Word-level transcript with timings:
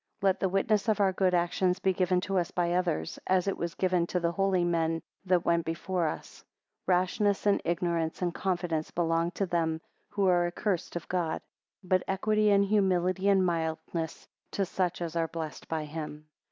8 0.17 0.23
Let 0.23 0.39
the 0.39 0.49
witness 0.49 0.87
of 0.87 0.99
our 0.99 1.13
good 1.13 1.35
actions 1.35 1.77
be 1.77 1.93
given 1.93 2.21
to 2.21 2.39
us 2.39 2.49
by 2.49 2.73
others, 2.73 3.19
as 3.27 3.47
it 3.47 3.55
was 3.55 3.75
given 3.75 4.07
to 4.07 4.19
the 4.19 4.31
holy 4.31 4.63
men 4.65 5.03
that 5.25 5.45
went 5.45 5.63
before 5.63 6.07
us. 6.07 6.43
9 6.87 6.95
Rashness, 6.97 7.45
and 7.45 7.61
arrogance, 7.65 8.19
and 8.19 8.33
confidence, 8.33 8.89
belong 8.89 9.29
to 9.37 9.45
them 9.45 9.79
who 10.09 10.25
are 10.27 10.47
accursed 10.47 10.95
of 10.95 11.07
God: 11.07 11.39
but 11.83 12.01
equity, 12.07 12.49
and 12.49 12.65
humility, 12.65 13.29
and 13.29 13.45
mildness, 13.45 14.27
to 14.49 14.65
such 14.65 15.03
as 15.03 15.15
are 15.15 15.27
blessed 15.27 15.67
by 15.67 15.85
him. 15.85 16.25